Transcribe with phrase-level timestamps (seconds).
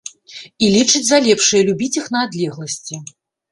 [0.63, 2.95] І лічыць за лепшае любіць іх на адлегласці.